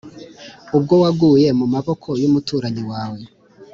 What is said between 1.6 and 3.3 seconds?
maboko y’umuturanyi wawe,